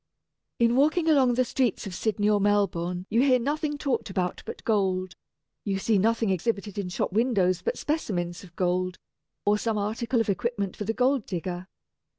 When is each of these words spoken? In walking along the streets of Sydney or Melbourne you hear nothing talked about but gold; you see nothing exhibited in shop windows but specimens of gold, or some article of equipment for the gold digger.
In 0.57 0.75
walking 0.75 1.07
along 1.07 1.35
the 1.35 1.45
streets 1.45 1.85
of 1.85 1.93
Sydney 1.93 2.27
or 2.27 2.41
Melbourne 2.41 3.05
you 3.11 3.21
hear 3.21 3.37
nothing 3.37 3.77
talked 3.77 4.09
about 4.09 4.41
but 4.47 4.63
gold; 4.63 5.15
you 5.63 5.77
see 5.77 5.99
nothing 5.99 6.31
exhibited 6.31 6.79
in 6.79 6.89
shop 6.89 7.13
windows 7.13 7.61
but 7.61 7.77
specimens 7.77 8.43
of 8.43 8.55
gold, 8.55 8.97
or 9.45 9.59
some 9.59 9.77
article 9.77 10.19
of 10.19 10.27
equipment 10.27 10.75
for 10.75 10.85
the 10.85 10.93
gold 10.93 11.27
digger. 11.27 11.67